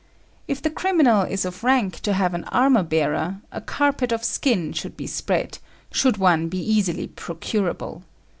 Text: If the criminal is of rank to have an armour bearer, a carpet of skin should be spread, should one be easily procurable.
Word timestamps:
If 0.47 0.63
the 0.63 0.71
criminal 0.71 1.21
is 1.21 1.45
of 1.45 1.63
rank 1.63 1.99
to 1.99 2.13
have 2.13 2.33
an 2.33 2.43
armour 2.45 2.81
bearer, 2.81 3.39
a 3.51 3.61
carpet 3.61 4.11
of 4.11 4.23
skin 4.23 4.73
should 4.73 4.97
be 4.97 5.05
spread, 5.05 5.59
should 5.91 6.17
one 6.17 6.47
be 6.49 6.57
easily 6.57 7.05
procurable. 7.05 8.01